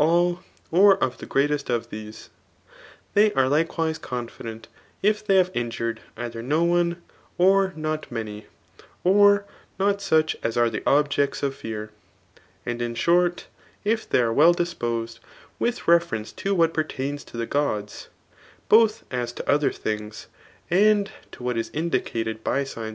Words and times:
all^ 0.00 0.38
or 0.70 0.96
of 1.04 1.18
the 1.18 1.26
greatest 1.26 1.68
of 1.68 1.90
these. 1.90 2.30
They 3.12 3.34
are 3.34 3.50
likewise 3.50 3.98
confident 3.98 4.66
if 5.02 5.26
they 5.26 5.36
have 5.36 5.50
injured 5.52 6.00
either 6.16 6.40
no 6.42 6.64
one, 6.64 7.02
or 7.36 7.74
nM 7.76 8.00
manyt 8.08 8.44
or 9.04 9.44
not 9.78 10.00
such 10.00 10.36
as 10.42 10.56
are 10.56 10.70
the 10.70 10.82
objects 10.88 11.42
of 11.42 11.54
fear* 11.54 11.90
And 12.64 12.80
in 12.80 12.94
shor^ 12.94 13.28
'^'^^ 13.30 13.44
2ft 13.84 14.34
well 14.34 14.54
diq)Osed 14.54 15.18
wkh 15.60 15.86
reference 15.86 16.32
to 16.32 16.54
what, 16.54 16.72
pertains 16.72 17.22
to 17.24 17.36
the 17.36 17.46
godsy 17.46 18.06
both 18.70 19.04
as 19.10 19.32
to 19.34 19.46
other 19.46 19.68
tbmgs, 19.70 20.28
and 20.70 21.10
to 21.32 21.44
^AiU 21.44 21.56
hi 21.56 21.78
indicatiad 21.78 22.42
by 22.42 22.62
GBAJf. 22.64 22.88